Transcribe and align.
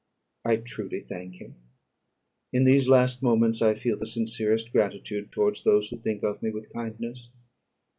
"I 0.43 0.55
truly 0.55 1.01
thank 1.01 1.35
him. 1.35 1.57
In 2.51 2.63
these 2.63 2.89
last 2.89 3.21
moments 3.21 3.61
I 3.61 3.75
feel 3.75 3.97
the 3.99 4.07
sincerest 4.07 4.71
gratitude 4.71 5.31
towards 5.31 5.61
those 5.63 5.89
who 5.89 5.97
think 5.99 6.23
of 6.23 6.41
me 6.41 6.49
with 6.49 6.73
kindness. 6.73 7.29